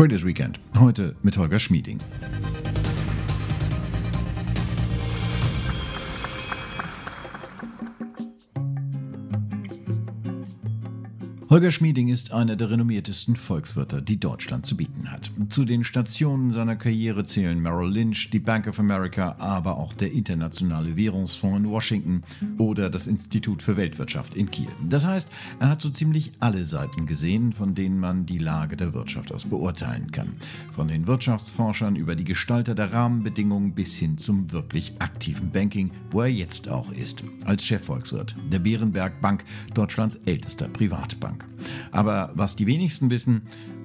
[0.00, 0.58] Traders Weekend.
[0.78, 1.98] Heute mit Holger Schmieding.
[11.50, 15.32] Holger Schmieding ist einer der renommiertesten Volkswirte, die Deutschland zu bieten hat.
[15.48, 20.12] Zu den Stationen seiner Karriere zählen Merrill Lynch, die Bank of America, aber auch der
[20.12, 22.22] Internationale Währungsfonds in Washington
[22.58, 24.68] oder das Institut für Weltwirtschaft in Kiel.
[24.86, 25.28] Das heißt,
[25.58, 29.44] er hat so ziemlich alle Seiten gesehen, von denen man die Lage der Wirtschaft aus
[29.44, 30.36] beurteilen kann.
[30.70, 36.20] Von den Wirtschaftsforschern über die Gestalter der Rahmenbedingungen bis hin zum wirklich aktiven Banking, wo
[36.20, 39.44] er jetzt auch ist, als Chefvolkswirt der Bärenberg Bank,
[39.74, 41.39] Deutschlands ältester Privatbank.
[41.90, 43.42] Aber was die wenigsten wissen,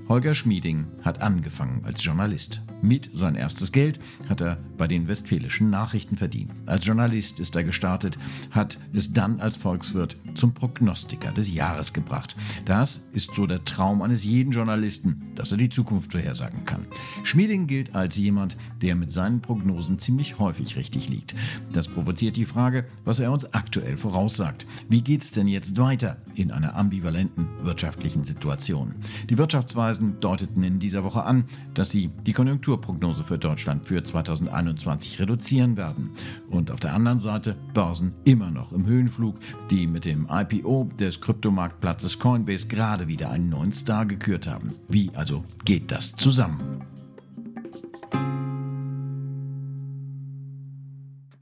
[0.07, 2.61] Holger Schmieding hat angefangen als Journalist.
[2.83, 6.51] Mit sein erstes Geld hat er bei den Westfälischen Nachrichten verdient.
[6.67, 8.19] Als Journalist ist er gestartet,
[8.51, 12.35] hat es dann als Volkswirt zum Prognostiker des Jahres gebracht.
[12.65, 16.85] Das ist so der Traum eines jeden Journalisten, dass er die Zukunft vorhersagen kann.
[17.23, 21.33] Schmieding gilt als jemand, der mit seinen Prognosen ziemlich häufig richtig liegt.
[21.71, 24.67] Das provoziert die Frage, was er uns aktuell voraussagt.
[24.87, 28.93] Wie geht's denn jetzt weiter in einer ambivalenten wirtschaftlichen Situation?
[29.29, 34.03] Die Wirtschaftsweise Börsen deuteten in dieser Woche an, dass sie die Konjunkturprognose für Deutschland für
[34.03, 36.11] 2021 reduzieren werden.
[36.49, 39.37] Und auf der anderen Seite Börsen immer noch im Höhenflug,
[39.71, 44.67] die mit dem IPO des Kryptomarktplatzes Coinbase gerade wieder einen neuen Star gekürt haben.
[44.89, 46.81] Wie also geht das zusammen?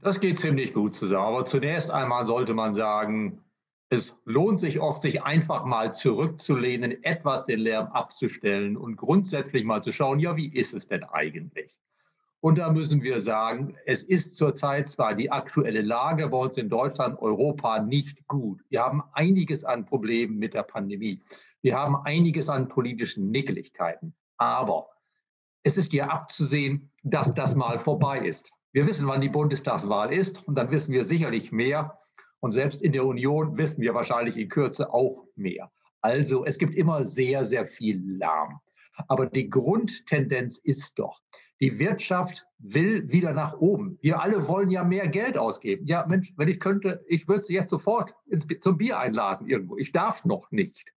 [0.00, 1.26] Das geht ziemlich gut zusammen.
[1.26, 3.40] Aber zunächst einmal sollte man sagen,
[3.94, 9.82] es lohnt sich oft, sich einfach mal zurückzulehnen, etwas den Lärm abzustellen und grundsätzlich mal
[9.82, 11.78] zu schauen, ja, wie ist es denn eigentlich?
[12.40, 16.68] Und da müssen wir sagen, es ist zurzeit zwar die aktuelle Lage bei uns in
[16.68, 18.60] Deutschland, Europa nicht gut.
[18.68, 21.22] Wir haben einiges an Problemen mit der Pandemie.
[21.62, 24.12] Wir haben einiges an politischen Nickeligkeiten.
[24.36, 24.88] Aber
[25.62, 28.50] es ist ja abzusehen, dass das mal vorbei ist.
[28.72, 31.98] Wir wissen, wann die Bundestagswahl ist und dann wissen wir sicherlich mehr,
[32.44, 35.72] und selbst in der Union wissen wir wahrscheinlich in Kürze auch mehr.
[36.02, 38.60] Also es gibt immer sehr, sehr viel Lärm.
[39.08, 41.22] Aber die Grundtendenz ist doch,
[41.58, 43.98] die Wirtschaft will wieder nach oben.
[44.02, 45.86] Wir alle wollen ja mehr Geld ausgeben.
[45.86, 49.78] Ja, Mensch, wenn ich könnte, ich würde Sie jetzt sofort ins, zum Bier einladen irgendwo.
[49.78, 50.92] Ich darf noch nicht.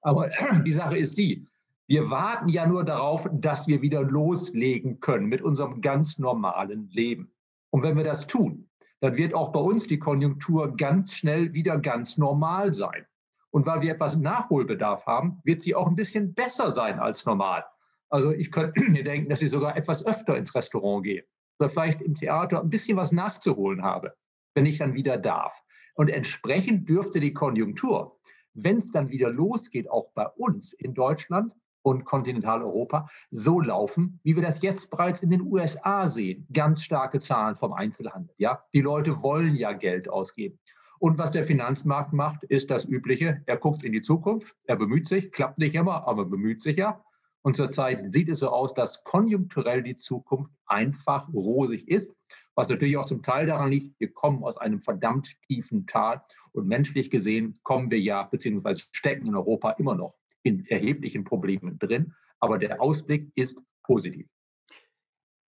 [0.00, 0.30] Aber
[0.64, 1.46] die Sache ist die,
[1.88, 7.30] wir warten ja nur darauf, dass wir wieder loslegen können mit unserem ganz normalen Leben.
[7.68, 8.65] Und wenn wir das tun,
[9.00, 13.06] dann wird auch bei uns die Konjunktur ganz schnell wieder ganz normal sein.
[13.50, 17.64] Und weil wir etwas Nachholbedarf haben, wird sie auch ein bisschen besser sein als normal.
[18.08, 21.24] Also ich könnte mir denken, dass ich sogar etwas öfter ins Restaurant gehe
[21.58, 24.14] oder vielleicht im Theater ein bisschen was nachzuholen habe,
[24.54, 25.62] wenn ich dann wieder darf.
[25.94, 28.18] Und entsprechend dürfte die Konjunktur,
[28.52, 31.52] wenn es dann wieder losgeht, auch bei uns in Deutschland,
[31.86, 36.44] und Kontinentaleuropa so laufen, wie wir das jetzt bereits in den USA sehen.
[36.52, 38.34] Ganz starke Zahlen vom Einzelhandel.
[38.38, 40.58] Ja, die Leute wollen ja Geld ausgeben.
[40.98, 43.40] Und was der Finanzmarkt macht, ist das Übliche.
[43.46, 47.04] Er guckt in die Zukunft, er bemüht sich, klappt nicht immer, aber bemüht sich ja.
[47.42, 52.12] Und zurzeit sieht es so aus, dass konjunkturell die Zukunft einfach rosig ist,
[52.56, 56.20] was natürlich auch zum Teil daran liegt, wir kommen aus einem verdammt tiefen Tal
[56.50, 61.78] und menschlich gesehen kommen wir ja, beziehungsweise stecken in Europa immer noch in erheblichen Problemen
[61.78, 64.26] drin, aber der Ausblick ist positiv.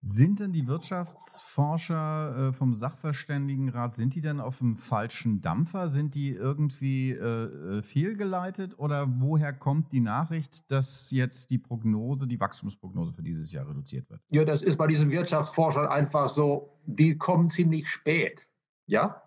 [0.08, 5.90] Sind denn die Wirtschaftsforscher äh, vom Sachverständigenrat, sind die denn auf dem falschen Dampfer?
[5.90, 12.28] Sind die irgendwie äh, äh, fehlgeleitet oder woher kommt die Nachricht, dass jetzt die Prognose,
[12.28, 14.22] die Wachstumsprognose für dieses Jahr reduziert wird?
[14.30, 18.48] Ja, das ist bei diesen Wirtschaftsforschern einfach so, die kommen ziemlich spät.
[18.86, 19.24] Ja,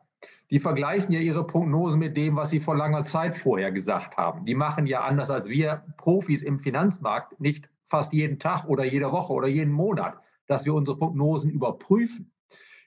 [0.50, 4.44] die vergleichen ja ihre Prognosen mit dem, was sie vor langer Zeit vorher gesagt haben.
[4.44, 9.12] Die machen ja anders als wir Profis im Finanzmarkt nicht fast jeden Tag oder jede
[9.12, 12.32] Woche oder jeden Monat, dass wir unsere Prognosen überprüfen.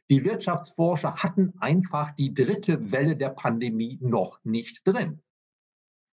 [0.09, 5.21] Die Wirtschaftsforscher hatten einfach die dritte Welle der Pandemie noch nicht drin.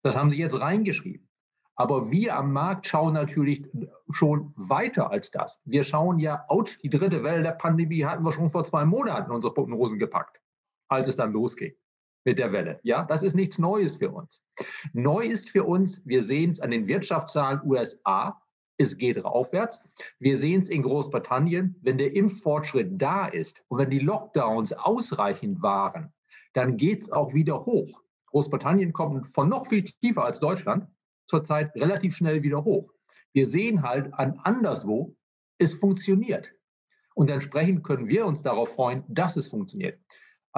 [0.03, 1.29] Das haben sie jetzt reingeschrieben.
[1.75, 3.69] Aber wir am Markt schauen natürlich
[4.11, 5.61] schon weiter als das.
[5.65, 9.31] Wir schauen ja, out, die dritte Welle der Pandemie hatten wir schon vor zwei Monaten
[9.31, 10.41] unsere Prognosen gepackt
[10.89, 11.73] als es dann losging
[12.25, 12.81] mit der Welle.
[12.83, 14.45] Ja, das ist nichts Neues für uns.
[14.93, 18.41] Neu ist für uns, wir sehen es an den Wirtschaftszahlen USA,
[18.77, 19.83] es geht aufwärts.
[20.21, 25.63] Wir sehen es in Großbritannien, wenn der Impffortschritt da ist und wenn die Lockdowns ausreichend
[25.63, 26.13] waren,
[26.53, 28.03] dann geht es auch wieder hoch.
[28.27, 30.87] Großbritannien kommt von noch viel tiefer als Deutschland
[31.27, 32.93] zurzeit relativ schnell wieder hoch.
[33.33, 35.15] Wir sehen halt an anderswo,
[35.59, 36.53] es funktioniert.
[37.15, 39.99] Und entsprechend können wir uns darauf freuen, dass es funktioniert.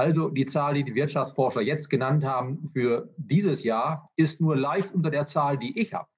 [0.01, 4.95] Also die Zahl, die die Wirtschaftsforscher jetzt genannt haben für dieses Jahr, ist nur leicht
[4.95, 6.09] unter der Zahl, die ich habe.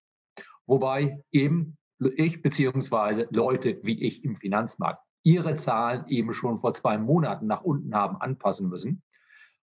[0.67, 1.77] Wobei eben
[2.15, 7.65] ich beziehungsweise Leute wie ich im Finanzmarkt ihre Zahlen eben schon vor zwei Monaten nach
[7.65, 9.03] unten haben anpassen müssen.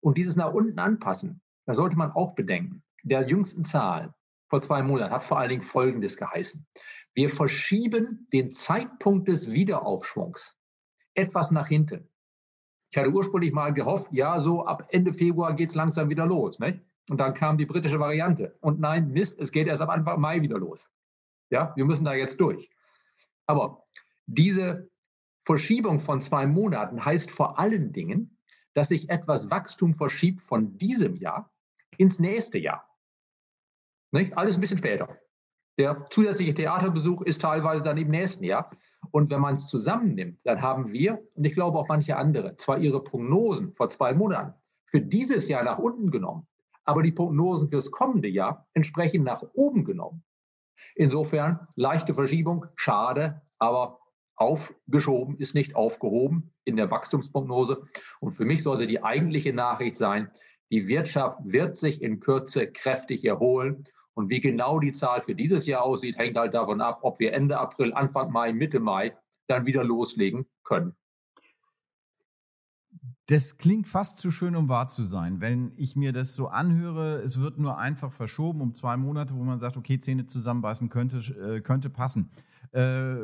[0.01, 4.13] Und dieses nach unten anpassen, da sollte man auch bedenken, der jüngsten Zahlen
[4.49, 6.67] vor zwei Monaten hat vor allen Dingen Folgendes geheißen.
[7.15, 10.57] Wir verschieben den Zeitpunkt des Wiederaufschwungs
[11.15, 12.09] etwas nach hinten.
[12.91, 16.59] Ich hatte ursprünglich mal gehofft, ja, so ab Ende Februar geht es langsam wieder los.
[16.59, 16.81] Nicht?
[17.11, 18.57] Und dann kam die britische Variante.
[18.61, 20.93] Und nein, Mist, es geht erst ab Anfang Mai wieder los.
[21.51, 22.71] Ja, wir müssen da jetzt durch.
[23.47, 23.85] Aber
[24.27, 24.91] diese
[25.45, 28.39] Verschiebung von zwei Monaten heißt vor allen Dingen,
[28.75, 31.51] dass sich etwas Wachstum verschiebt von diesem Jahr
[31.97, 32.87] ins nächste Jahr.
[34.13, 34.37] Nicht?
[34.37, 35.19] Alles ein bisschen später.
[35.79, 38.71] Der zusätzliche Theaterbesuch ist teilweise dann im nächsten Jahr.
[39.11, 42.79] Und wenn man es zusammennimmt, dann haben wir, und ich glaube auch manche andere, zwar
[42.79, 44.55] ihre Prognosen vor zwei Monaten
[44.87, 46.47] für dieses Jahr nach unten genommen,
[46.85, 50.25] aber die Prognosen fürs kommende Jahr entsprechend nach oben genommen.
[50.95, 54.01] Insofern leichte Verschiebung, schade, aber
[54.37, 57.83] aufgeschoben ist nicht aufgehoben in der Wachstumsprognose.
[58.21, 60.31] Und für mich sollte die eigentliche Nachricht sein,
[60.71, 63.85] die Wirtschaft wird sich in Kürze kräftig erholen.
[64.19, 67.33] Und wie genau die Zahl für dieses Jahr aussieht, hängt halt davon ab, ob wir
[67.33, 69.17] Ende April, Anfang Mai, Mitte Mai
[69.47, 70.97] dann wieder loslegen können.
[73.27, 75.41] Das klingt fast zu schön, um wahr zu sein.
[75.41, 79.45] Wenn ich mir das so anhöre, es wird nur einfach verschoben um zwei Monate, wo
[79.45, 82.33] man sagt, okay, Zähne zusammenbeißen könnte, äh, könnte passen.
[82.73, 83.17] Äh,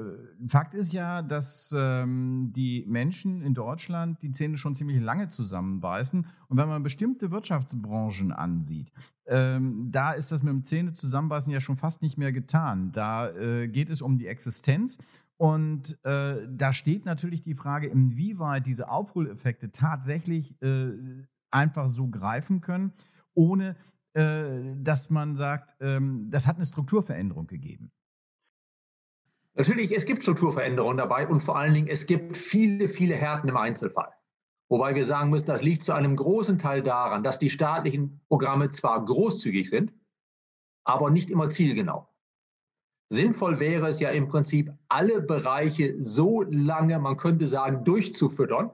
[0.46, 6.26] Fakt ist ja, dass ähm, die Menschen in Deutschland die Zähne schon ziemlich lange zusammenbeißen.
[6.48, 8.90] Und wenn man bestimmte Wirtschaftsbranchen ansieht,
[9.26, 12.92] ähm, da ist das mit dem Zähne zusammenbeißen ja schon fast nicht mehr getan.
[12.92, 14.98] Da äh, geht es um die Existenz.
[15.36, 20.92] Und äh, da steht natürlich die Frage, inwieweit diese Aufholeffekte tatsächlich äh,
[21.50, 22.92] einfach so greifen können,
[23.34, 23.76] ohne
[24.14, 27.90] äh, dass man sagt, ähm, das hat eine Strukturveränderung gegeben.
[29.56, 33.56] Natürlich, es gibt Strukturveränderungen dabei und vor allen Dingen, es gibt viele, viele Härten im
[33.56, 34.12] Einzelfall.
[34.68, 38.70] Wobei wir sagen müssen, das liegt zu einem großen Teil daran, dass die staatlichen Programme
[38.70, 39.92] zwar großzügig sind,
[40.84, 42.08] aber nicht immer zielgenau.
[43.08, 48.70] Sinnvoll wäre es ja im Prinzip, alle Bereiche so lange, man könnte sagen, durchzufüttern,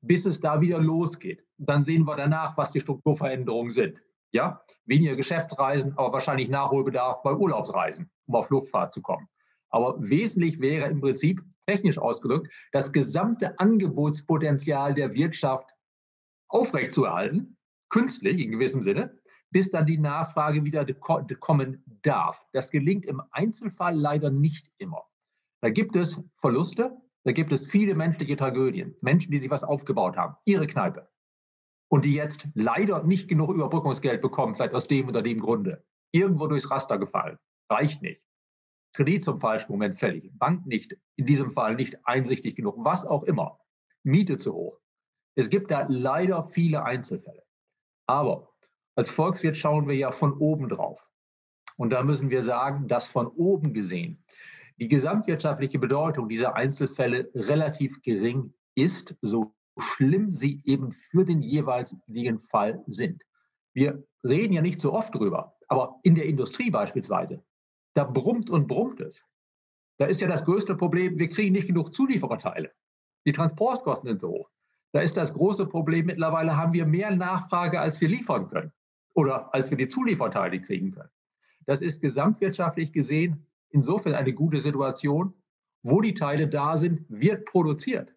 [0.00, 1.44] bis es da wieder losgeht.
[1.58, 4.00] Dann sehen wir danach, was die Strukturveränderungen sind.
[4.32, 9.28] Ja, weniger Geschäftsreisen, aber wahrscheinlich Nachholbedarf bei Urlaubsreisen, um auf Luftfahrt zu kommen.
[9.70, 15.74] Aber wesentlich wäre im Prinzip, technisch ausgedrückt, das gesamte Angebotspotenzial der Wirtschaft
[16.48, 17.56] aufrechtzuerhalten,
[17.88, 19.18] künstlich in gewissem Sinne,
[19.50, 22.44] bis dann die Nachfrage wieder kommen darf.
[22.52, 25.04] Das gelingt im Einzelfall leider nicht immer.
[25.62, 28.94] Da gibt es Verluste, da gibt es viele menschliche Tragödien.
[29.02, 31.08] Menschen, die sich was aufgebaut haben, ihre Kneipe.
[31.88, 35.84] Und die jetzt leider nicht genug Überbrückungsgeld bekommen, vielleicht aus dem oder dem Grunde.
[36.12, 37.38] Irgendwo durchs Raster gefallen.
[37.70, 38.22] Reicht nicht.
[38.96, 40.30] Kredit zum falschen Moment fällig.
[40.38, 42.76] Bank nicht, in diesem Fall nicht einsichtig genug.
[42.78, 43.60] Was auch immer.
[44.02, 44.80] Miete zu hoch.
[45.34, 47.42] Es gibt da leider viele Einzelfälle.
[48.06, 48.48] Aber
[48.94, 51.10] als Volkswirt schauen wir ja von oben drauf.
[51.76, 54.24] Und da müssen wir sagen, dass von oben gesehen
[54.78, 62.40] die gesamtwirtschaftliche Bedeutung dieser Einzelfälle relativ gering ist, so schlimm sie eben für den jeweiligen
[62.40, 63.22] Fall sind.
[63.74, 67.44] Wir reden ja nicht so oft drüber, aber in der Industrie beispielsweise,
[67.96, 69.24] da brummt und brummt es.
[69.98, 72.70] Da ist ja das größte Problem, wir kriegen nicht genug Zuliefererteile.
[73.24, 74.50] Die Transportkosten sind so hoch.
[74.92, 78.72] Da ist das große Problem, mittlerweile haben wir mehr Nachfrage, als wir liefern können
[79.14, 81.08] oder als wir die Zulieferteile kriegen können.
[81.64, 85.32] Das ist gesamtwirtschaftlich gesehen insofern eine gute Situation.
[85.82, 88.14] Wo die Teile da sind, wird produziert.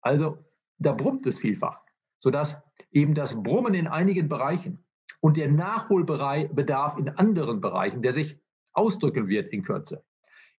[0.00, 0.38] Also
[0.78, 1.82] da brummt es vielfach,
[2.18, 2.60] sodass
[2.90, 4.84] eben das Brummen in einigen Bereichen
[5.20, 8.40] und der Nachholbedarf in anderen Bereichen, der sich
[8.76, 10.04] ausdrücken wird in Kürze,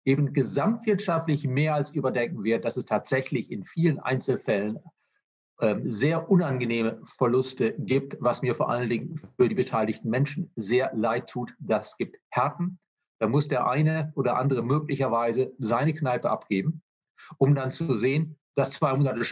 [0.06, 4.80] eben gesamtwirtschaftlich mehr als überdenken wird, dass es tatsächlich in vielen Einzelfällen
[5.60, 10.92] ähm, sehr unangenehme Verluste gibt, was mir vor allen Dingen für die beteiligten Menschen sehr
[10.94, 11.54] leid tut.
[11.60, 12.80] Das gibt Härten.
[13.20, 16.84] Da muss der eine oder andere möglicherweise seine Kneipe abgeben,
[17.38, 19.24] um dann zu sehen, dass zwei Monate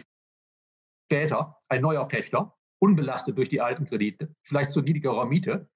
[1.06, 5.70] später ein neuer Pächter, unbelastet durch die alten Kredite, vielleicht zu niedrigerer Miete,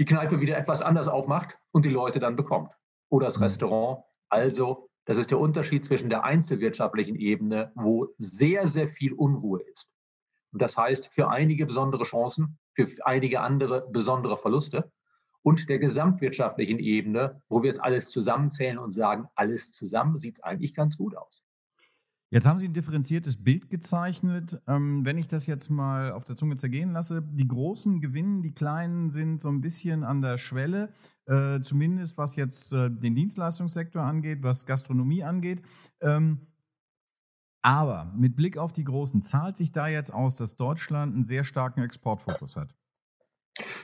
[0.00, 2.72] die Kneipe wieder etwas anders aufmacht und die Leute dann bekommt.
[3.10, 3.44] Oder das mhm.
[3.44, 4.02] Restaurant.
[4.30, 9.92] Also das ist der Unterschied zwischen der einzelwirtschaftlichen Ebene, wo sehr, sehr viel Unruhe ist.
[10.52, 14.90] Und das heißt, für einige besondere Chancen, für einige andere besondere Verluste
[15.42, 20.42] und der gesamtwirtschaftlichen Ebene, wo wir es alles zusammenzählen und sagen, alles zusammen sieht es
[20.42, 21.44] eigentlich ganz gut aus.
[22.32, 24.62] Jetzt haben Sie ein differenziertes Bild gezeichnet.
[24.68, 28.54] Ähm, wenn ich das jetzt mal auf der Zunge zergehen lasse, die Großen gewinnen, die
[28.54, 30.92] Kleinen sind so ein bisschen an der Schwelle,
[31.26, 35.62] äh, zumindest was jetzt äh, den Dienstleistungssektor angeht, was Gastronomie angeht.
[36.00, 36.46] Ähm,
[37.62, 41.42] aber mit Blick auf die Großen, zahlt sich da jetzt aus, dass Deutschland einen sehr
[41.42, 42.72] starken Exportfokus hat?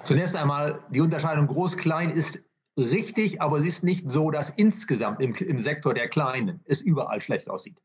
[0.05, 2.45] Zunächst einmal, die Unterscheidung groß-klein ist
[2.77, 7.21] richtig, aber es ist nicht so, dass insgesamt im, im Sektor der Kleinen es überall
[7.21, 7.83] schlecht aussieht.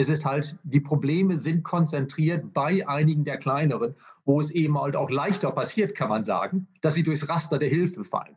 [0.00, 4.94] Es ist halt, die Probleme sind konzentriert bei einigen der kleineren, wo es eben halt
[4.94, 8.36] auch leichter passiert, kann man sagen, dass sie durchs Raster der Hilfe fallen.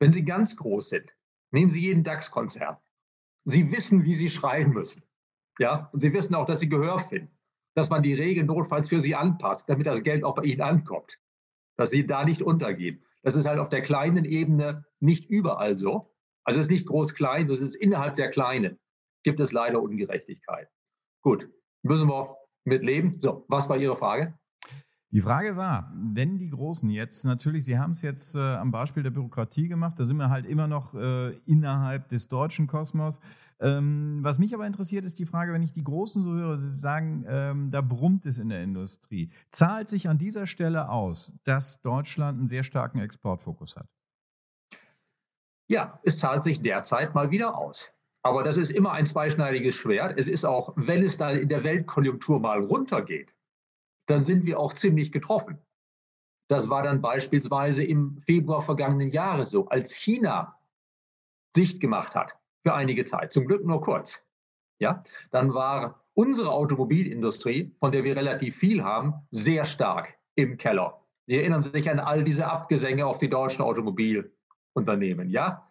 [0.00, 1.14] Wenn sie ganz groß sind,
[1.50, 2.78] nehmen Sie jeden DAX-Konzern.
[3.44, 5.02] Sie wissen, wie Sie schreien müssen.
[5.58, 7.30] Ja, und Sie wissen auch, dass Sie Gehör finden,
[7.74, 11.20] dass man die Regeln notfalls für Sie anpasst, damit das Geld auch bei Ihnen ankommt,
[11.76, 13.04] dass Sie da nicht untergehen.
[13.22, 16.14] Das ist halt auf der kleinen Ebene nicht überall so.
[16.44, 18.78] Also es ist nicht groß-klein, das ist innerhalb der Kleinen
[19.22, 20.68] gibt es leider Ungerechtigkeit.
[21.24, 21.48] Gut,
[21.82, 23.18] müssen wir mit leben.
[23.20, 24.38] So, was war Ihre Frage?
[25.10, 29.02] Die Frage war, wenn die Großen jetzt, natürlich, Sie haben es jetzt äh, am Beispiel
[29.02, 33.20] der Bürokratie gemacht, da sind wir halt immer noch äh, innerhalb des deutschen Kosmos.
[33.60, 36.68] Ähm, was mich aber interessiert, ist die Frage, wenn ich die Großen so höre, Sie
[36.68, 39.30] sagen, ähm, da brummt es in der Industrie.
[39.50, 43.88] Zahlt sich an dieser Stelle aus, dass Deutschland einen sehr starken Exportfokus hat?
[45.68, 47.93] Ja, es zahlt sich derzeit mal wieder aus.
[48.24, 50.18] Aber das ist immer ein zweischneidiges Schwert.
[50.18, 53.34] Es ist auch, wenn es dann in der Weltkonjunktur mal runtergeht,
[54.06, 55.58] dann sind wir auch ziemlich getroffen.
[56.48, 60.58] Das war dann beispielsweise im Februar vergangenen Jahres so, als China
[61.54, 64.26] dicht gemacht hat für einige Zeit, zum Glück nur kurz.
[64.78, 71.00] Ja, dann war unsere Automobilindustrie, von der wir relativ viel haben, sehr stark im Keller.
[71.26, 75.30] Sie erinnern sich an all diese Abgesänge auf die deutschen Automobilunternehmen.
[75.30, 75.63] Ja,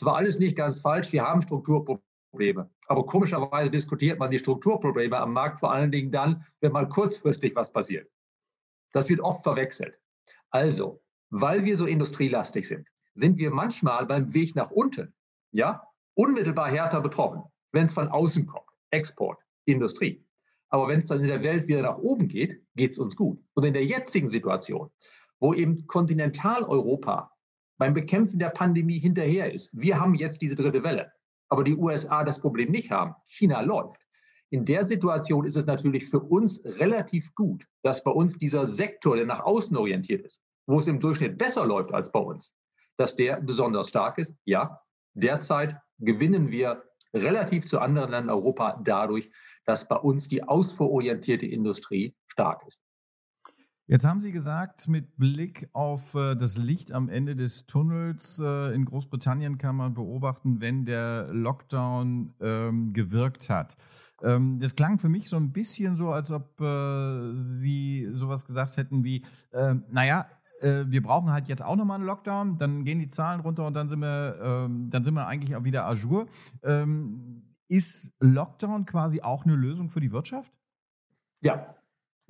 [0.00, 1.12] es war alles nicht ganz falsch.
[1.12, 2.70] Wir haben Strukturprobleme.
[2.86, 7.54] Aber komischerweise diskutiert man die Strukturprobleme am Markt vor allen Dingen dann, wenn mal kurzfristig
[7.54, 8.10] was passiert.
[8.94, 9.98] Das wird oft verwechselt.
[10.48, 15.12] Also, weil wir so industrielastig sind, sind wir manchmal beim Weg nach unten,
[15.52, 17.42] ja, unmittelbar härter betroffen,
[17.72, 18.70] wenn es von außen kommt.
[18.88, 20.24] Export, Industrie.
[20.70, 23.38] Aber wenn es dann in der Welt wieder nach oben geht, geht es uns gut.
[23.52, 24.90] Und in der jetzigen Situation,
[25.40, 27.30] wo eben Kontinentaleuropa
[27.80, 29.70] beim Bekämpfen der Pandemie hinterher ist.
[29.72, 31.12] Wir haben jetzt diese dritte Welle,
[31.48, 33.14] aber die USA das Problem nicht haben.
[33.26, 34.02] China läuft.
[34.50, 39.16] In der Situation ist es natürlich für uns relativ gut, dass bei uns dieser Sektor,
[39.16, 42.54] der nach außen orientiert ist, wo es im Durchschnitt besser läuft als bei uns,
[42.98, 44.36] dass der besonders stark ist.
[44.44, 44.82] Ja,
[45.14, 46.84] derzeit gewinnen wir
[47.14, 49.30] relativ zu anderen Ländern Europa dadurch,
[49.64, 52.82] dass bei uns die ausfuhrorientierte Industrie stark ist.
[53.90, 58.72] Jetzt haben Sie gesagt, mit Blick auf äh, das Licht am Ende des Tunnels äh,
[58.72, 63.76] in Großbritannien kann man beobachten, wenn der Lockdown ähm, gewirkt hat.
[64.22, 68.76] Ähm, das klang für mich so ein bisschen so, als ob äh, Sie sowas gesagt
[68.76, 70.28] hätten wie, äh, naja,
[70.60, 73.74] äh, wir brauchen halt jetzt auch nochmal einen Lockdown, dann gehen die Zahlen runter und
[73.74, 76.28] dann sind wir, ähm, dann sind wir eigentlich auch wieder à jour.
[76.62, 80.52] Ähm, ist Lockdown quasi auch eine Lösung für die Wirtschaft?
[81.40, 81.74] Ja,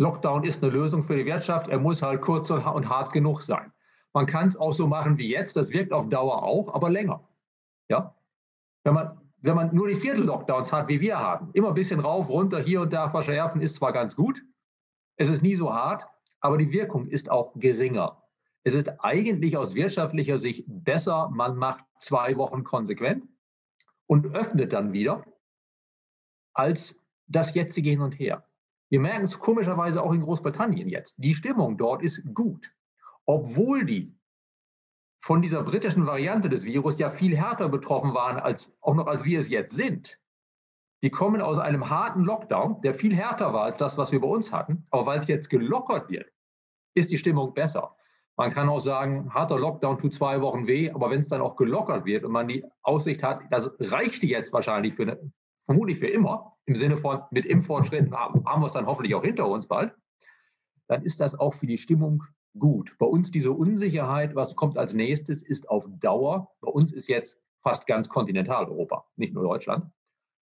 [0.00, 1.68] Lockdown ist eine Lösung für die Wirtschaft.
[1.68, 3.70] Er muss halt kurz und hart genug sein.
[4.14, 5.58] Man kann es auch so machen wie jetzt.
[5.58, 7.28] Das wirkt auf Dauer auch, aber länger.
[7.90, 8.14] Ja?
[8.82, 12.30] Wenn man, wenn man nur die Viertel-Lockdowns hat, wie wir haben, immer ein bisschen rauf,
[12.30, 14.42] runter, hier und da verschärfen, ist zwar ganz gut.
[15.16, 16.06] Es ist nie so hart,
[16.40, 18.22] aber die Wirkung ist auch geringer.
[18.64, 23.28] Es ist eigentlich aus wirtschaftlicher Sicht besser, man macht zwei Wochen konsequent
[24.06, 25.24] und öffnet dann wieder,
[26.54, 28.49] als das jetzige Hin und Her.
[28.90, 31.14] Wir merken es komischerweise auch in Großbritannien jetzt.
[31.18, 32.72] Die Stimmung dort ist gut,
[33.24, 34.14] obwohl die
[35.20, 39.24] von dieser britischen Variante des Virus ja viel härter betroffen waren, als auch noch als
[39.24, 40.18] wir es jetzt sind.
[41.02, 44.28] Die kommen aus einem harten Lockdown, der viel härter war als das, was wir bei
[44.28, 44.84] uns hatten.
[44.90, 46.30] Aber weil es jetzt gelockert wird,
[46.94, 47.96] ist die Stimmung besser.
[48.36, 51.56] Man kann auch sagen, harter Lockdown tut zwei Wochen weh, aber wenn es dann auch
[51.56, 55.32] gelockert wird und man die Aussicht hat, das reicht jetzt wahrscheinlich für eine,
[55.62, 59.24] vermutlich für immer, im Sinne von mit Impffortschritten haben, haben wir es dann hoffentlich auch
[59.24, 59.94] hinter uns bald,
[60.88, 62.22] dann ist das auch für die Stimmung
[62.58, 62.96] gut.
[62.98, 67.38] Bei uns diese Unsicherheit, was kommt als nächstes, ist auf Dauer, bei uns ist jetzt
[67.62, 69.90] fast ganz Kontinentaleuropa, nicht nur Deutschland,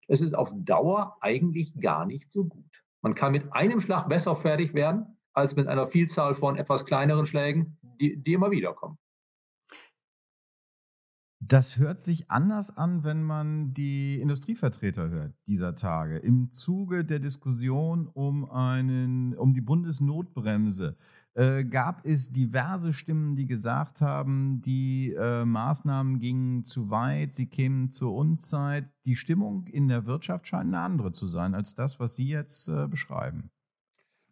[0.07, 2.83] es ist auf Dauer eigentlich gar nicht so gut.
[3.01, 7.25] Man kann mit einem Schlag besser fertig werden, als mit einer Vielzahl von etwas kleineren
[7.25, 8.97] Schlägen, die, die immer wieder kommen.
[11.45, 16.17] Das hört sich anders an, wenn man die Industrievertreter hört dieser Tage.
[16.17, 20.95] Im Zuge der Diskussion um, einen, um die Bundesnotbremse
[21.33, 27.47] äh, gab es diverse Stimmen, die gesagt haben, die äh, Maßnahmen gingen zu weit, sie
[27.47, 28.85] kämen zur Unzeit.
[29.05, 32.69] Die Stimmung in der Wirtschaft scheint eine andere zu sein als das, was Sie jetzt
[32.69, 33.49] äh, beschreiben.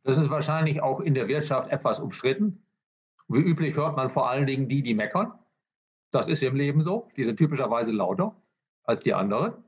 [0.04, 2.64] Das ist wahrscheinlich auch in der Wirtschaft etwas umstritten.
[3.28, 5.34] Wie üblich hört man vor allen Dingen die, die meckern.
[6.12, 7.10] Das ist im Leben so.
[7.16, 8.36] Die sind typischerweise lauter
[8.84, 9.64] als die anderen.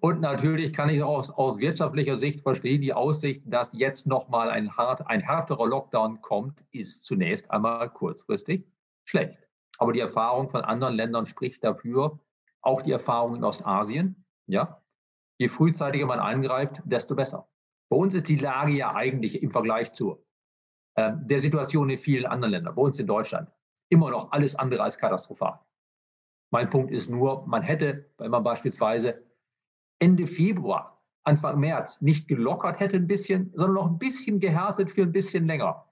[0.00, 4.76] Und natürlich kann ich auch aus, wirtschaftlicher Sicht verstehen, die Aussicht, dass jetzt nochmal ein,
[4.76, 8.66] hart, ein härterer Lockdown kommt, ist zunächst einmal kurzfristig
[9.04, 9.38] schlecht.
[9.78, 12.20] Aber die Erfahrung von anderen Ländern spricht dafür,
[12.60, 14.24] auch die Erfahrung in Ostasien.
[14.46, 14.82] Ja?
[15.38, 17.48] Je frühzeitiger man eingreift, desto besser.
[17.88, 20.24] Bei uns ist die Lage ja eigentlich im Vergleich zu
[20.94, 23.50] äh, der Situation in vielen anderen Ländern, bei uns in Deutschland,
[23.88, 25.60] immer noch alles andere als katastrophal.
[26.52, 29.22] Mein Punkt ist nur, man hätte, wenn man beispielsweise
[29.98, 35.02] Ende Februar, Anfang März nicht gelockert hätte ein bisschen, sondern noch ein bisschen gehärtet für
[35.02, 35.86] ein bisschen länger,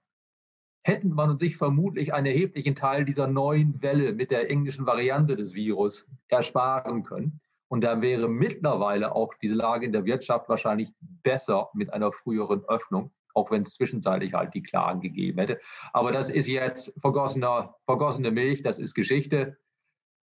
[0.83, 5.55] hätten man sich vermutlich einen erheblichen Teil dieser neuen Welle mit der englischen Variante des
[5.55, 7.41] Virus ersparen können.
[7.67, 12.63] Und dann wäre mittlerweile auch diese Lage in der Wirtschaft wahrscheinlich besser mit einer früheren
[12.65, 15.59] Öffnung, auch wenn es zwischenzeitlich halt die Klagen gegeben hätte.
[15.91, 19.57] Aber das ist jetzt vergossene, vergossene Milch, das ist Geschichte.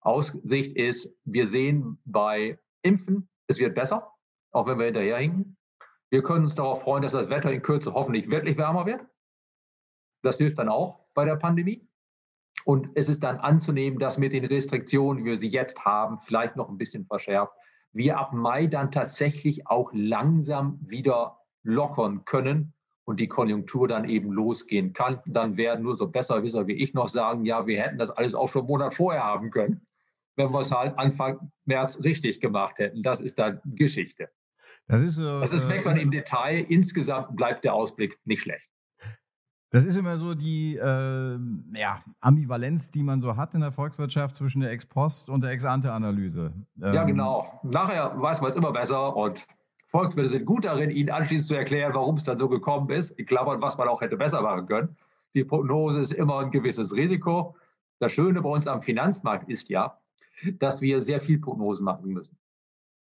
[0.05, 4.13] Aussicht ist, wir sehen bei Impfen es wird besser,
[4.53, 5.57] auch wenn wir hinterherhinken.
[6.11, 9.05] Wir können uns darauf freuen, dass das Wetter in Kürze hoffentlich wirklich wärmer wird.
[10.23, 11.87] Das hilft dann auch bei der Pandemie.
[12.65, 16.57] Und es ist dann anzunehmen, dass mit den Restriktionen, wie wir sie jetzt haben, vielleicht
[16.57, 17.53] noch ein bisschen verschärft,
[17.93, 22.73] wir ab Mai dann tatsächlich auch langsam wieder lockern können
[23.05, 25.21] und die Konjunktur dann eben losgehen kann.
[25.27, 28.49] Dann werden nur so Besserwisser wie ich noch sagen, ja, wir hätten das alles auch
[28.49, 29.87] schon einen Monat vorher haben können
[30.37, 33.03] wenn wir es halt Anfang März richtig gemacht hätten.
[33.03, 34.29] Das ist dann Geschichte.
[34.87, 36.65] Das ist, äh, das ist Meckern äh, im Detail.
[36.69, 38.69] Insgesamt bleibt der Ausblick nicht schlecht.
[39.71, 41.39] Das ist immer so die äh,
[41.77, 46.53] ja, Ambivalenz, die man so hat in der Volkswirtschaft zwischen der Ex-Post und der Ex-Ante-Analyse.
[46.81, 47.61] Ähm, ja, genau.
[47.65, 49.45] Nachher weiß man es immer besser und
[49.89, 53.13] Volkswirte sind gut darin, Ihnen anschließend zu erklären, warum es dann so gekommen ist.
[53.13, 54.97] In Klammern, was man auch hätte besser machen können.
[55.35, 57.57] Die Prognose ist immer ein gewisses Risiko.
[57.99, 59.99] Das Schöne bei uns am Finanzmarkt ist ja,
[60.53, 62.39] dass wir sehr viel Prognosen machen müssen,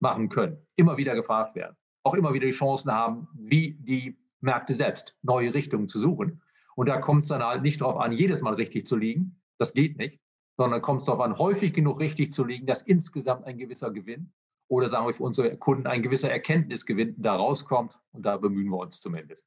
[0.00, 4.74] machen können, immer wieder gefragt werden, auch immer wieder die Chancen haben, wie die Märkte
[4.74, 6.42] selbst neue Richtungen zu suchen.
[6.74, 9.40] Und da kommt es dann halt nicht darauf an, jedes Mal richtig zu liegen.
[9.58, 10.20] Das geht nicht.
[10.56, 14.32] Sondern kommt es darauf an, häufig genug richtig zu liegen, dass insgesamt ein gewisser Gewinn
[14.68, 17.98] oder sagen wir für unsere Kunden ein gewisser Erkenntnisgewinn da rauskommt.
[18.12, 19.46] Und da bemühen wir uns zumindest.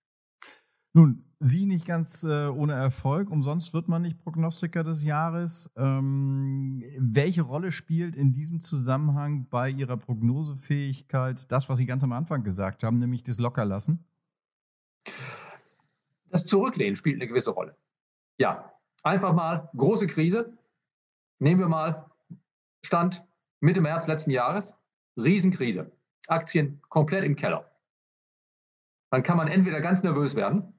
[0.95, 3.29] Nun, Sie nicht ganz äh, ohne Erfolg.
[3.29, 5.69] Umsonst wird man nicht Prognostiker des Jahres.
[5.75, 12.13] Ähm, welche Rolle spielt in diesem Zusammenhang bei Ihrer Prognosefähigkeit das, was Sie ganz am
[12.13, 14.05] Anfang gesagt haben, nämlich das Lockerlassen?
[16.29, 17.75] Das Zurücklehnen spielt eine gewisse Rolle.
[18.38, 18.71] Ja,
[19.03, 20.58] einfach mal große Krise.
[21.39, 22.10] Nehmen wir mal
[22.86, 23.21] Stand
[23.60, 24.73] Mitte März letzten Jahres.
[25.17, 25.91] Riesenkrise.
[26.27, 27.69] Aktien komplett im Keller.
[29.12, 30.71] Dann kann man entweder ganz nervös werden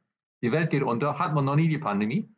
[0.42, 2.28] die Welt geht unter, hat man noch nie die Pandemie.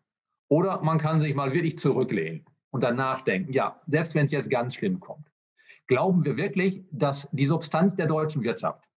[0.48, 4.50] Oder man kann sich mal wirklich zurücklehnen und dann nachdenken, ja, selbst wenn es jetzt
[4.50, 5.30] ganz schlimm kommt,
[5.86, 8.88] glauben wir wirklich, dass die Substanz der deutschen Wirtschaft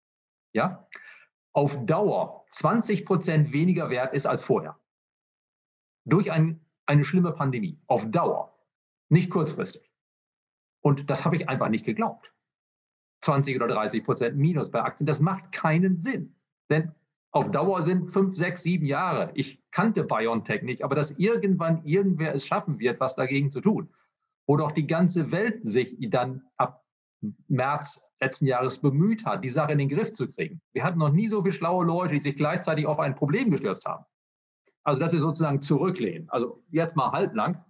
[0.54, 0.88] ja,
[1.54, 4.80] auf Dauer 20 Prozent weniger wert ist als vorher.
[6.06, 7.80] Durch ein, eine schlimme Pandemie.
[7.88, 8.58] Auf Dauer.
[9.10, 9.92] Nicht kurzfristig.
[10.82, 12.34] Und das habe ich einfach nicht geglaubt.
[13.22, 16.36] 20 oder 30 Prozent Minus bei Aktien, das macht keinen Sinn.
[16.70, 16.96] Denn
[17.32, 19.32] auf Dauer sind fünf, sechs, sieben Jahre.
[19.36, 23.90] Ich kannte BioNTech nicht, aber dass irgendwann irgendwer es schaffen wird, was dagegen zu tun.
[24.48, 26.84] Wo doch die ganze Welt sich dann ab
[27.48, 30.62] März letzten Jahres bemüht hat, die Sache in den Griff zu kriegen.
[30.74, 33.86] Wir hatten noch nie so viele schlaue Leute, die sich gleichzeitig auf ein Problem gestürzt
[33.86, 34.06] haben.
[34.84, 36.30] Also das ist sozusagen zurücklehnen.
[36.30, 37.64] Also jetzt mal halblang.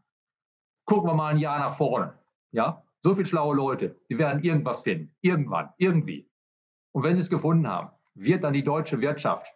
[0.85, 2.17] Gucken wir mal ein Jahr nach vorne.
[2.51, 5.15] Ja, so viele schlaue Leute, die werden irgendwas finden.
[5.21, 6.29] Irgendwann, irgendwie.
[6.93, 9.53] Und wenn sie es gefunden haben, wird dann die deutsche Wirtschaft,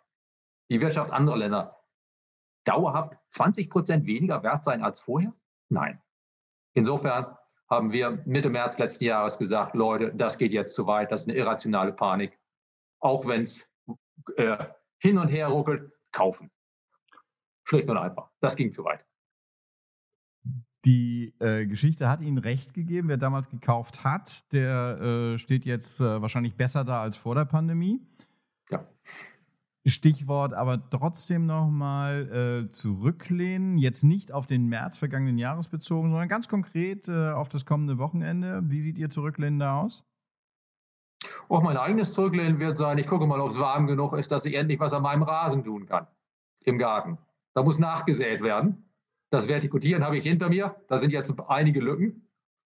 [0.69, 1.79] die Wirtschaft anderer Länder,
[2.63, 5.33] dauerhaft 20 Prozent weniger wert sein als vorher?
[5.69, 6.01] Nein.
[6.73, 7.37] Insofern
[7.69, 11.29] haben wir Mitte März letzten Jahres gesagt, Leute, das geht jetzt zu weit, das ist
[11.29, 12.39] eine irrationale Panik.
[12.99, 13.67] Auch wenn es
[14.35, 14.57] äh,
[14.99, 16.51] hin und her ruckelt, kaufen.
[17.63, 18.29] Schlicht und einfach.
[18.39, 19.03] Das ging zu weit.
[20.85, 23.09] Die äh, Geschichte hat Ihnen recht gegeben.
[23.09, 24.99] Wer damals gekauft hat, der
[25.33, 27.99] äh, steht jetzt äh, wahrscheinlich besser da als vor der Pandemie.
[28.69, 28.85] Ja.
[29.85, 36.27] Stichwort aber trotzdem nochmal äh, zurücklehnen, jetzt nicht auf den März vergangenen Jahres bezogen, sondern
[36.27, 38.63] ganz konkret äh, auf das kommende Wochenende.
[38.65, 40.05] Wie sieht Ihr Zurücklehnen da aus?
[41.49, 44.45] Auch mein eigenes Zurücklehnen wird sein, ich gucke mal, ob es warm genug ist, dass
[44.45, 46.07] ich endlich was an meinem Rasen tun kann
[46.63, 47.17] im Garten.
[47.53, 48.89] Da muss nachgesät werden.
[49.29, 50.75] Das Vertikutieren habe ich hinter mir.
[50.87, 52.27] Da sind jetzt einige Lücken,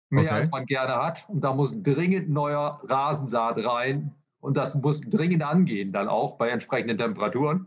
[0.08, 0.34] mehr okay.
[0.34, 1.28] als man gerne hat.
[1.28, 4.14] Und da muss dringend neuer Rasensaat rein.
[4.40, 7.66] Und das muss dringend angehen, dann auch bei entsprechenden Temperaturen.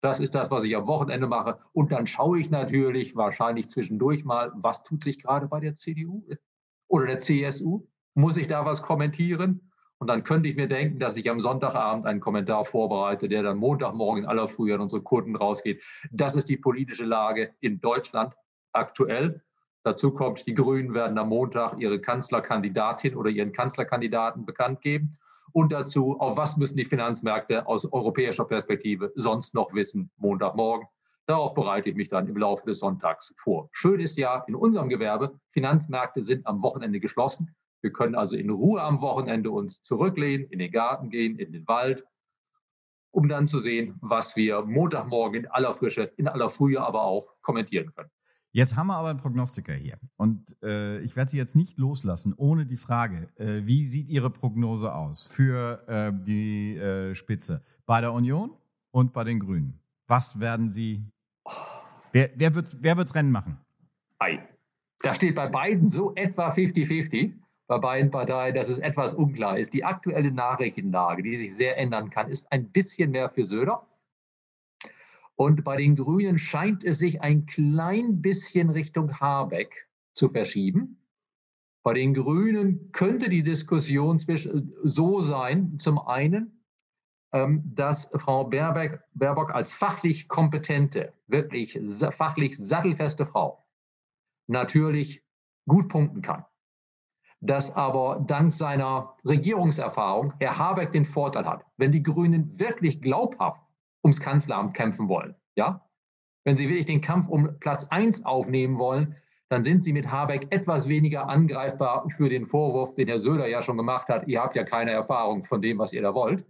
[0.00, 1.58] Das ist das, was ich am Wochenende mache.
[1.72, 6.26] Und dann schaue ich natürlich wahrscheinlich zwischendurch mal, was tut sich gerade bei der CDU
[6.88, 7.86] oder der CSU?
[8.14, 9.70] Muss ich da was kommentieren?
[9.98, 13.56] Und dann könnte ich mir denken, dass ich am Sonntagabend einen Kommentar vorbereite, der dann
[13.56, 15.82] Montagmorgen in aller Früh an unsere Kunden rausgeht.
[16.10, 18.34] Das ist die politische Lage in Deutschland
[18.72, 19.42] aktuell.
[19.84, 25.16] Dazu kommt, die Grünen werden am Montag ihre Kanzlerkandidatin oder ihren Kanzlerkandidaten bekannt geben.
[25.56, 30.86] Und dazu, auf was müssen die Finanzmärkte aus europäischer Perspektive sonst noch wissen, Montagmorgen.
[31.24, 33.70] Darauf bereite ich mich dann im Laufe des Sonntags vor.
[33.72, 37.56] Schön ist ja in unserem Gewerbe, Finanzmärkte sind am Wochenende geschlossen.
[37.80, 41.66] Wir können also in Ruhe am Wochenende uns zurücklehnen, in den Garten gehen, in den
[41.66, 42.04] Wald,
[43.10, 47.28] um dann zu sehen, was wir Montagmorgen in aller Frische, in aller Frühe aber auch
[47.40, 48.10] kommentieren können.
[48.56, 49.98] Jetzt haben wir aber einen Prognostiker hier.
[50.16, 54.30] Und äh, ich werde Sie jetzt nicht loslassen, ohne die Frage, äh, wie sieht Ihre
[54.30, 58.56] Prognose aus für äh, die äh, Spitze bei der Union
[58.92, 59.78] und bei den Grünen?
[60.06, 61.04] Was werden Sie,
[62.12, 63.60] wer, wer wird es wer wird's Rennen machen?
[64.20, 64.42] Ei.
[65.00, 67.34] Da steht bei beiden so etwa 50-50
[67.66, 69.74] bei beiden Parteien, dass es etwas unklar ist.
[69.74, 73.86] Die aktuelle Nachrichtenlage, die sich sehr ändern kann, ist ein bisschen mehr für Söder.
[75.36, 81.02] Und bei den Grünen scheint es sich ein klein bisschen Richtung Habeck zu verschieben.
[81.82, 86.64] Bei den Grünen könnte die Diskussion so sein, zum einen,
[87.32, 91.78] ähm, dass Frau Baerbeck, Baerbock als fachlich kompetente, wirklich
[92.10, 93.64] fachlich sattelfeste Frau
[94.48, 95.22] natürlich
[95.66, 96.44] gut punkten kann
[97.40, 101.64] dass aber dank seiner Regierungserfahrung Herr Habeck den Vorteil hat.
[101.76, 103.62] Wenn die Grünen wirklich glaubhaft
[104.06, 105.84] ums Kanzleramt kämpfen wollen, ja,
[106.44, 109.16] wenn sie wirklich den Kampf um Platz 1 aufnehmen wollen,
[109.48, 113.62] dann sind sie mit Habeck etwas weniger angreifbar für den Vorwurf, den Herr Söder ja
[113.62, 116.46] schon gemacht hat, ihr habt ja keine Erfahrung von dem, was ihr da wollt.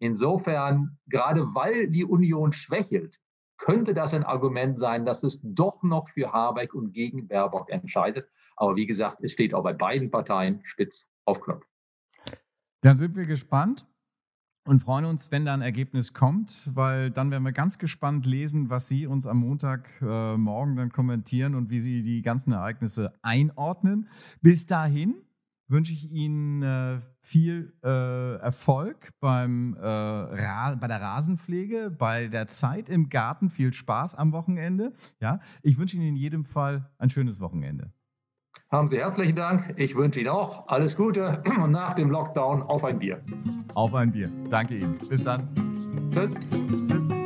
[0.00, 3.20] Insofern, gerade weil die Union schwächelt,
[3.56, 8.28] könnte das ein Argument sein, dass es doch noch für Habeck und gegen Baerbock entscheidet.
[8.56, 11.64] Aber wie gesagt, es steht auch bei beiden Parteien spitz auf Knopf.
[12.82, 13.86] Dann sind wir gespannt
[14.64, 18.70] und freuen uns, wenn da ein Ergebnis kommt, weil dann werden wir ganz gespannt lesen,
[18.70, 24.08] was Sie uns am Montagmorgen äh, dann kommentieren und wie Sie die ganzen Ereignisse einordnen.
[24.40, 25.16] Bis dahin
[25.68, 32.88] wünsche ich Ihnen äh, viel äh, Erfolg beim, äh, bei der Rasenpflege, bei der Zeit
[32.88, 34.92] im Garten, viel Spaß am Wochenende.
[35.20, 37.92] Ja, ich wünsche Ihnen in jedem Fall ein schönes Wochenende.
[38.72, 39.74] Haben Sie herzlichen Dank.
[39.76, 43.20] Ich wünsche Ihnen auch alles Gute und nach dem Lockdown auf ein Bier.
[43.74, 44.30] Auf ein Bier.
[44.50, 44.96] Danke Ihnen.
[45.10, 45.46] Bis dann.
[46.10, 46.34] Tschüss.
[46.88, 47.21] Tschüss.